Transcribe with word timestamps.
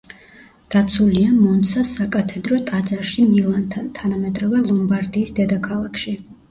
დაცულია 0.75 1.35
მონცას 1.41 1.91
საკათედრო 1.99 2.59
ტაძარში 2.71 3.29
მილანთან, 3.35 3.93
თანამედროვე 4.01 4.67
ლომბარდიის 4.69 5.41
დედაქალაქში. 5.45 6.19